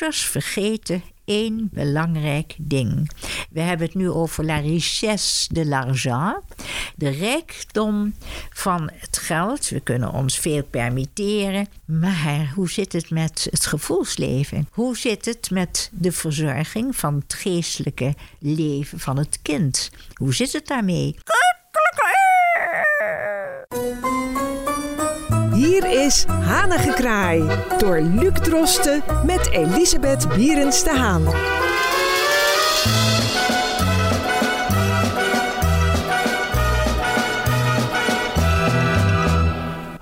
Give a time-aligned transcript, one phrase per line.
[0.00, 3.10] ouders vergeten één belangrijk ding.
[3.50, 6.44] We hebben het nu over la richesse de l'argent.
[6.96, 8.14] De rijkdom
[8.50, 9.68] van het geld.
[9.68, 11.68] We kunnen ons veel permitteren.
[11.84, 14.68] Maar hoe zit het met het gevoelsleven?
[14.70, 19.90] Hoe zit het met de verzorging van het geestelijke leven van het kind?
[20.14, 21.16] Hoe zit het daarmee?
[26.08, 27.42] Is Hanengekraai
[27.78, 31.22] door Luc Drosten met Elisabeth Bierens de Haan.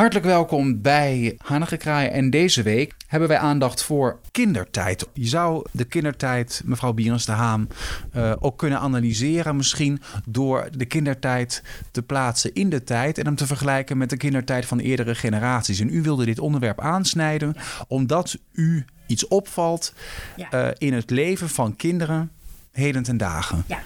[0.00, 2.08] Hartelijk welkom bij Hanengekraai.
[2.08, 5.08] En deze week hebben wij aandacht voor kindertijd.
[5.12, 7.68] Je zou de kindertijd, mevrouw Bierens de Haan,
[8.16, 13.34] uh, ook kunnen analyseren misschien door de kindertijd te plaatsen in de tijd en hem
[13.34, 15.80] te vergelijken met de kindertijd van eerdere generaties.
[15.80, 17.56] En u wilde dit onderwerp aansnijden
[17.88, 19.94] omdat u iets opvalt
[20.36, 20.48] Ja.
[20.54, 22.30] uh, in het leven van kinderen
[22.72, 23.64] heden ten dagen.
[23.66, 23.78] Ja.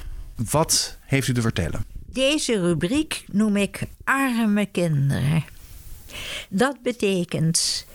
[0.51, 1.85] Wat heeft u te vertellen?
[2.07, 5.54] Deze rubriek noem ik arme kinderen.
[6.49, 7.87] Dat betekent,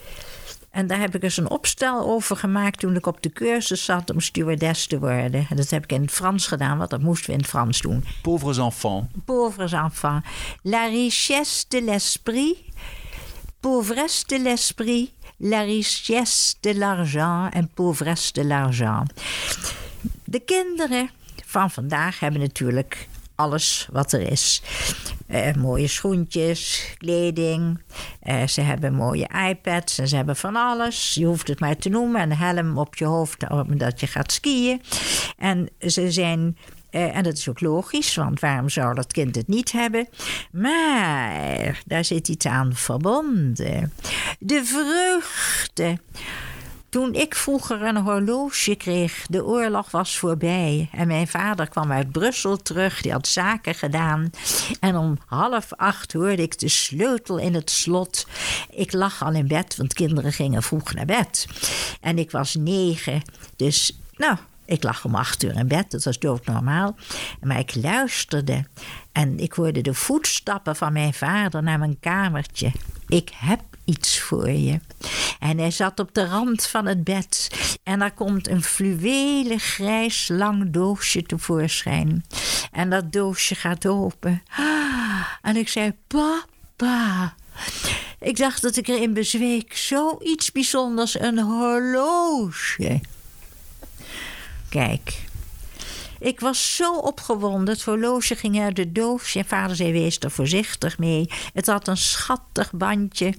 [0.70, 4.10] en daar heb ik eens een opstel over gemaakt toen ik op de cursus zat
[4.10, 5.46] om stewardess te worden.
[5.50, 7.80] En dat heb ik in het Frans gedaan, want dat moesten we in het Frans
[7.80, 8.04] doen.
[8.22, 9.06] Pauvres enfants.
[9.24, 10.28] Pauvres enfants.
[10.62, 12.56] La richesse de l'esprit,
[13.60, 19.12] pauvresse de l'esprit, la richesse de l'argent en pauvresse de l'argent.
[20.24, 21.10] De kinderen
[21.46, 24.62] van vandaag hebben natuurlijk alles wat er is.
[25.30, 27.80] Eh, mooie schoentjes, kleding.
[28.20, 31.14] eh, ze hebben mooie iPads en ze hebben van alles.
[31.14, 32.20] Je hoeft het maar te noemen.
[32.20, 34.82] Een helm op je hoofd omdat je gaat skiën.
[35.38, 36.56] En ze zijn.
[36.90, 40.08] eh, en dat is ook logisch, want waarom zou dat kind het niet hebben?
[40.52, 43.92] Maar daar zit iets aan verbonden.
[44.38, 45.98] De vreugde.
[46.90, 50.88] Toen ik vroeger een horloge kreeg, de oorlog was voorbij.
[50.92, 54.30] En mijn vader kwam uit Brussel terug, die had zaken gedaan.
[54.80, 58.26] En om half acht hoorde ik de sleutel in het slot.
[58.70, 61.46] Ik lag al in bed, want kinderen gingen vroeg naar bed.
[62.00, 63.22] En ik was negen,
[63.56, 66.96] dus nou, ik lag om acht uur in bed, dat was doodnormaal.
[67.40, 68.64] Maar ik luisterde
[69.12, 72.72] en ik hoorde de voetstappen van mijn vader naar mijn kamertje.
[73.08, 74.80] Ik heb iets voor je.
[75.40, 77.50] En hij zat op de rand van het bed.
[77.82, 82.24] En daar komt een fluwelen grijs lang doosje tevoorschijn.
[82.72, 84.42] En dat doosje gaat open.
[84.56, 87.34] Ah, En ik zei: Papa.
[88.20, 89.76] Ik dacht dat ik erin bezweek.
[89.76, 93.00] Zoiets bijzonders, een horloge.
[94.68, 95.29] Kijk.
[96.20, 97.74] Ik was zo opgewonden.
[97.74, 99.34] Het horloge ging uit de doos.
[99.34, 101.30] En vader zei: Wees er voorzichtig mee.
[101.52, 103.34] Het had een schattig bandje.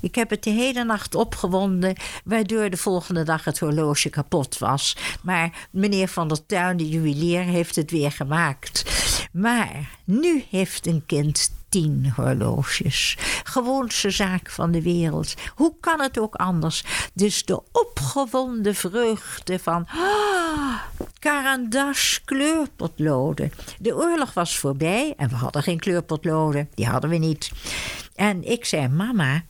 [0.00, 1.96] Ik heb het de hele nacht opgewonden.
[2.24, 4.96] Waardoor de volgende dag het horloge kapot was.
[5.22, 8.84] Maar meneer Van der Tuin, de juwelier, heeft het weer gemaakt.
[9.32, 13.16] Maar nu heeft een kind tien horloges.
[13.44, 15.34] Gewoonste zaak van de wereld.
[15.54, 16.84] Hoe kan het ook anders?
[17.14, 19.86] Dus de opgewonden vreugde van.
[19.86, 20.80] Ah,
[22.24, 23.52] kleurpotloden.
[23.78, 26.68] De oorlog was voorbij en we hadden geen kleurpotloden.
[26.74, 27.50] Die hadden we niet.
[28.14, 29.44] En ik zei: Mama,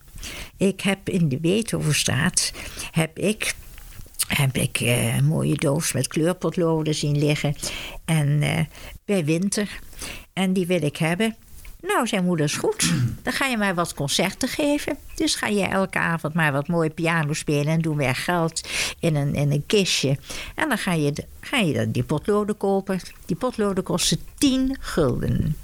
[0.57, 2.53] ik heb in de Beethovenstraat.
[2.91, 3.55] heb ik
[4.27, 7.55] heb ik eh, een mooie doos met kleurpotloden zien liggen.
[8.05, 8.65] En eh,
[9.05, 9.79] bij winter.
[10.33, 11.35] En die wil ik hebben.
[11.81, 12.93] Nou, zei moeder, is goed.
[13.23, 14.97] Dan ga je mij wat concerten geven.
[15.15, 17.67] Dus ga je elke avond maar wat mooi piano spelen...
[17.67, 18.67] en doen we er geld
[18.99, 20.17] in een, in een kistje.
[20.55, 22.99] En dan ga je, de- ga je die potloden kopen.
[23.25, 25.57] Die potloden kosten 10 gulden.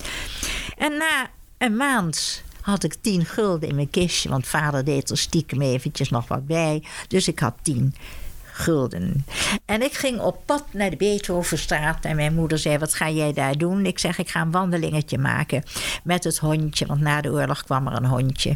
[0.77, 4.29] En na een maand had ik 10 gulden in mijn kistje...
[4.29, 6.83] want vader deed er stiekem eventjes nog wat bij.
[7.07, 7.95] Dus ik had 10
[9.65, 13.33] En ik ging op pad naar de Beethovenstraat en mijn moeder zei: Wat ga jij
[13.33, 13.85] daar doen?
[13.85, 15.63] Ik zeg: Ik ga een wandelingetje maken
[16.03, 18.55] met het hondje, want na de oorlog kwam er een hondje.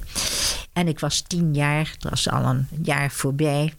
[0.73, 3.73] En ik was tien jaar, het was al een jaar voorbij.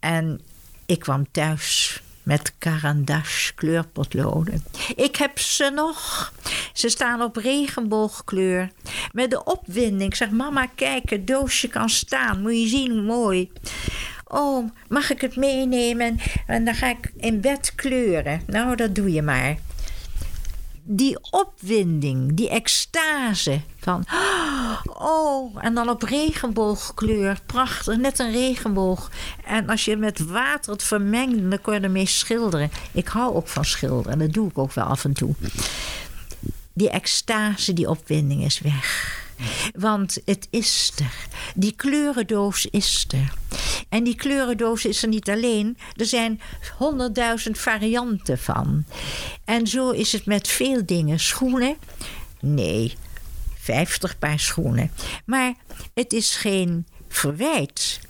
[0.00, 0.40] En
[0.86, 4.64] ik kwam thuis met Carandache kleurpotloden.
[4.96, 6.32] Ik heb ze nog.
[6.72, 8.70] Ze staan op regenboogkleur.
[9.12, 10.10] Met de opwinding.
[10.10, 12.42] Ik zeg, mama, kijk, het doosje kan staan.
[12.42, 13.50] Moet je zien mooi.
[14.24, 16.18] Oh, mag ik het meenemen?
[16.46, 18.42] En dan ga ik in bed kleuren.
[18.46, 19.56] Nou, dat doe je maar.
[20.86, 24.04] Die opwinding, die extase van...
[24.84, 27.40] Oh, en dan op regenboogkleur.
[27.46, 29.10] Prachtig, net een regenboog.
[29.44, 32.70] En als je met water het vermengt, dan kun je ermee schilderen.
[32.92, 35.34] Ik hou ook van schilderen, dat doe ik ook wel af en toe.
[36.72, 39.22] Die extase, die opwinding is weg.
[39.74, 41.14] Want het is er.
[41.54, 43.32] Die kleurendoos is er.
[43.94, 45.78] En die kleurendoos is er niet alleen.
[45.96, 46.40] Er zijn
[46.78, 48.84] honderdduizend varianten van.
[49.44, 51.20] En zo is het met veel dingen.
[51.20, 51.76] Schoenen?
[52.40, 52.94] Nee,
[53.54, 54.90] 50 paar schoenen.
[55.24, 55.54] Maar
[55.94, 58.00] het is geen verwijt.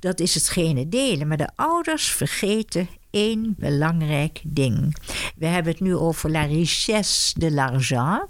[0.00, 1.28] Dat is hetgene delen.
[1.28, 4.96] Maar de ouders vergeten één belangrijk ding.
[5.36, 8.28] We hebben het nu over la richesse de l'argent.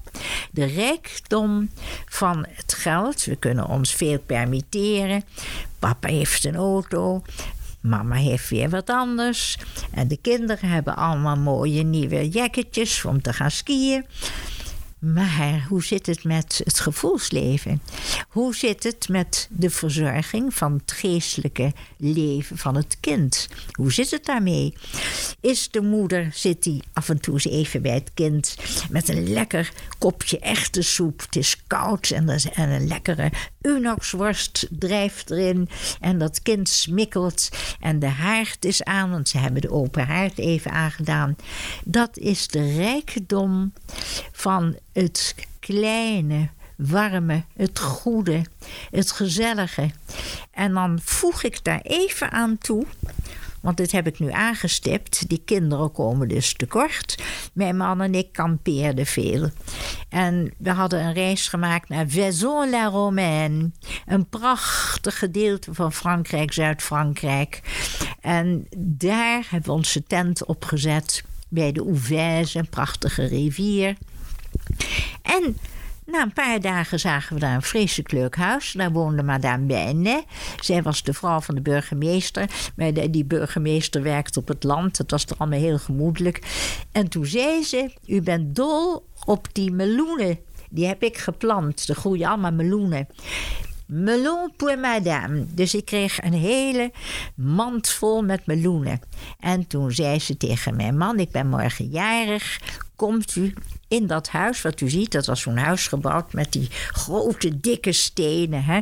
[0.50, 1.70] De rijkdom
[2.06, 3.25] van het geld.
[3.25, 5.25] We kunnen ons veel permitteren.
[5.79, 7.23] Papa heeft een auto.
[7.81, 9.58] Mama heeft weer wat anders.
[9.90, 14.05] En de kinderen hebben allemaal mooie nieuwe jacketjes om te gaan skiën.
[15.02, 17.82] Maar hoe zit het met het gevoelsleven?
[18.28, 23.49] Hoe zit het met de verzorging van het geestelijke leven van het kind?
[23.72, 24.75] Hoe zit het daarmee?
[25.40, 28.56] Is de moeder, zit die af en toe eens even bij het kind
[28.90, 31.20] met een lekker kopje echte soep?
[31.20, 33.32] Het is koud en, en een lekkere
[33.62, 35.69] unoxworst drijft erin
[36.00, 37.49] en dat kind smikkelt
[37.81, 41.37] en de haard is aan, want ze hebben de open haard even aangedaan.
[41.85, 43.73] Dat is de rijkdom
[44.32, 48.44] van het kleine, warme, het goede,
[48.91, 49.91] het gezellige.
[50.50, 52.87] En dan voeg ik daar even aan toe.
[53.62, 55.29] Want dit heb ik nu aangestipt.
[55.29, 57.23] Die kinderen komen dus tekort.
[57.53, 59.50] Mijn man en ik kampeerden veel.
[60.09, 63.70] En we hadden een reis gemaakt naar Vaison-la-Romaine.
[64.06, 67.61] Een prachtig gedeelte van Frankrijk, Zuid-Frankrijk.
[68.20, 71.25] En daar hebben we onze tent opgezet.
[71.49, 73.97] Bij de Ouvèze, een prachtige rivier.
[75.23, 75.56] En
[76.06, 78.72] na een paar dagen zagen we daar een vreselijk leuk huis.
[78.72, 80.25] Daar woonde Madame Bijne.
[80.60, 82.50] Zij was de vrouw van de burgemeester.
[82.76, 84.99] Maar die burgemeester werkte op het land.
[84.99, 86.43] Het was er allemaal heel gemoedelijk.
[86.93, 90.38] En toen zei ze: U bent dol op die meloenen.
[90.70, 91.88] Die heb ik geplant.
[91.88, 93.08] Er groeien allemaal meloenen.
[93.87, 95.44] Melon pour madame.
[95.55, 96.93] Dus ik kreeg een hele
[97.34, 99.00] mand vol met meloenen.
[99.40, 102.60] En toen zei ze tegen mijn man: Ik ben morgen jarig.
[103.02, 103.54] Komt u
[103.88, 107.93] in dat huis, wat u ziet, dat was zo'n huis gebouwd met die grote dikke
[107.93, 108.81] stenen, hè,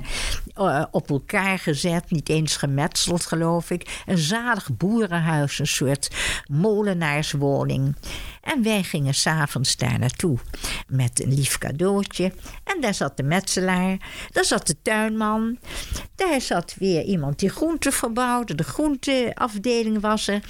[0.54, 4.02] eh, op elkaar gezet, niet eens gemetseld, geloof ik.
[4.06, 6.10] Een zalig boerenhuis, een soort
[6.46, 7.96] molenaarswoning.
[8.42, 10.38] En wij gingen s'avonds daar naartoe
[10.86, 12.32] met een lief cadeautje.
[12.64, 13.96] En daar zat de metselaar,
[14.30, 15.58] daar zat de tuinman,
[16.14, 20.40] daar zat weer iemand die groenten verbouwde, de groenteafdeling was er.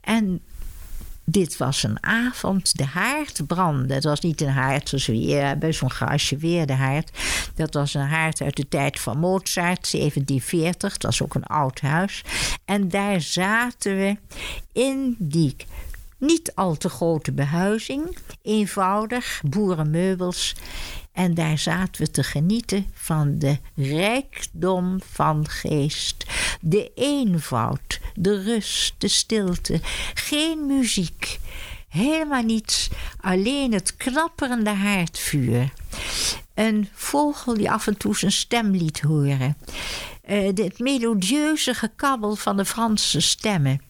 [0.00, 0.42] En
[1.24, 3.94] dit was een avond, de haard brandde.
[3.94, 7.10] Het was niet een haard zoals we hier hebben, zo'n gearchiveerde haard.
[7.54, 10.92] Dat was een haard uit de tijd van Mozart, 1740.
[10.92, 12.22] Het was ook een oud huis.
[12.64, 14.16] En daar zaten we
[14.72, 15.56] in die
[16.18, 20.54] niet al te grote behuizing, eenvoudig, boerenmeubels.
[21.12, 26.24] En daar zaten we te genieten van de rijkdom van geest.
[26.66, 29.80] De eenvoud, de rust, de stilte.
[30.14, 31.38] Geen muziek.
[31.88, 32.88] Helemaal niets.
[33.20, 35.72] Alleen het knapperende haardvuur.
[36.54, 39.56] Een vogel die af en toe zijn stem liet horen.
[40.28, 43.80] Uh, het melodieuze gekabbel van de Franse stemmen.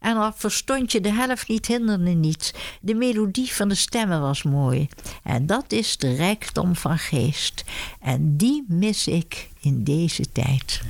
[0.00, 2.54] En dan verstond je de helft niet, hinderde niet.
[2.80, 4.88] De melodie van de stemmen was mooi.
[5.22, 7.64] En dat is de rijkdom van geest.
[8.00, 10.80] En die mis ik in deze tijd.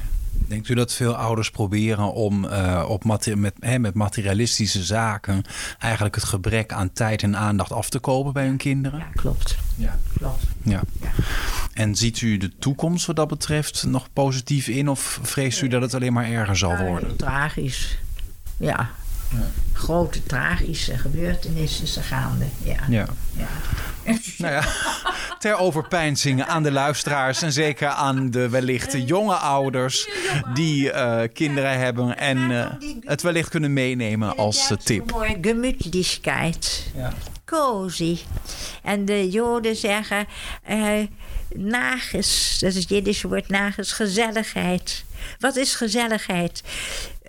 [0.46, 5.43] Denkt u dat veel ouders proberen om uh, op met, hè, met materialistische zaken
[5.79, 8.98] eigenlijk het gebrek aan tijd en aandacht af te kopen bij hun kinderen?
[8.98, 9.56] Ja, klopt.
[9.76, 9.98] Ja.
[10.19, 10.43] klopt.
[10.62, 10.82] Ja.
[11.00, 11.10] ja.
[11.72, 15.82] En ziet u de toekomst wat dat betreft nog positief in of vreest u dat
[15.82, 17.17] het alleen maar erger zal worden?
[17.17, 17.98] tragisch
[18.56, 18.91] ja.
[19.72, 22.44] Grote tragische gebeurtenissen gaande.
[22.64, 22.76] Ja.
[22.88, 23.06] ja.
[23.32, 23.46] ja.
[24.38, 24.64] nou ja,
[25.38, 30.08] ter overpeinzing aan de luisteraars en zeker aan de wellicht jonge ouders
[30.54, 32.66] die uh, kinderen hebben en uh,
[33.00, 35.10] het wellicht kunnen meenemen als uh, tip.
[35.10, 36.90] Mooi gemütlichkeit.
[36.94, 37.12] Ja.
[37.44, 38.18] Cozy.
[38.82, 40.26] En de Joden zeggen
[41.55, 45.05] nages, dat is het Jiddische woord nages, gezelligheid.
[45.38, 46.62] Wat is gezelligheid?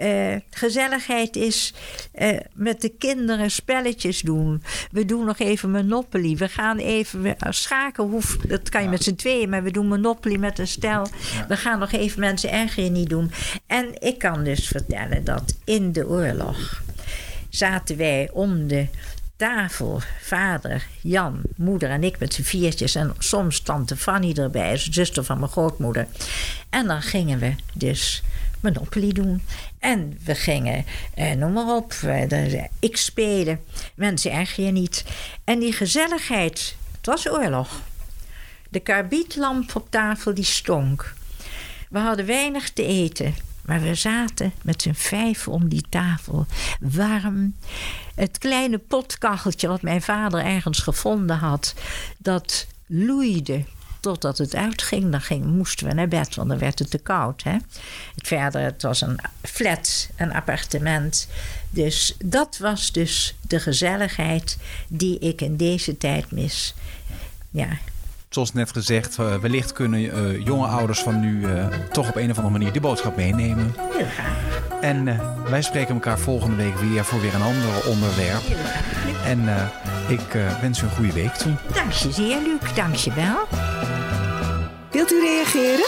[0.02, 1.74] Uh, gezelligheid is
[2.16, 4.64] uh, met de kinderen spelletjes doen.
[4.92, 6.36] We doen nog even Monopoly.
[6.36, 8.04] We gaan even we, schaken.
[8.04, 11.08] Hoef, dat kan je met z'n tweeën, maar we doen Monopoly met een stel.
[11.48, 13.32] We gaan nog even mensen erger niet doen.
[13.68, 16.82] En ik kan dus vertellen dat in de oorlog
[17.50, 18.88] zaten wij om de
[19.38, 22.96] tafel, vader, Jan, moeder en ik met z'n viertjes.
[22.96, 26.08] En soms tante Fanny erbij, zuster van mijn grootmoeder.
[26.70, 28.24] En dan gingen we dus
[28.60, 29.42] Monopoly doen.
[29.80, 33.60] En we gingen, eh, noem maar op, eh, ik spelen.
[33.96, 35.06] Mensen erg je niet.
[35.44, 37.82] En die gezelligheid, het was oorlog.
[38.70, 41.14] De karbietlamp op tafel die stonk.
[41.90, 43.36] We hadden weinig te eten.
[43.68, 46.46] Maar we zaten met z'n vijf om die tafel.
[46.80, 47.56] Warm.
[48.16, 51.74] Het kleine potkacheltje wat mijn vader ergens gevonden had,
[52.18, 53.64] dat loeide
[54.00, 55.12] totdat het uitging.
[55.12, 57.44] Dan ging, moesten we naar bed, want dan werd het te koud.
[57.44, 57.58] Hè?
[58.16, 61.28] Het verder, het was een flat, een appartement.
[61.70, 64.58] Dus dat was dus de gezelligheid
[64.88, 66.74] die ik in deze tijd mis.
[67.50, 67.78] Ja,
[68.30, 72.32] Zoals net gezegd, uh, wellicht kunnen uh, jonge ouders van nu uh, toch op een
[72.32, 73.76] of andere manier die boodschap meenemen.
[74.82, 78.44] En wij spreken elkaar volgende week weer voor weer een ander onderwerp.
[79.26, 79.70] En
[80.08, 81.54] ik wens u een goede week toe.
[81.74, 82.74] Dank je zeer, Luc.
[82.76, 83.48] Dank je wel.
[84.92, 85.86] Wilt u reageren?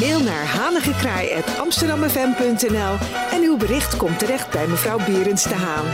[0.00, 2.96] Mail naar hanigekraai.amsterdammefm.nl
[3.30, 5.84] en uw bericht komt terecht bij mevrouw Berends de Haan.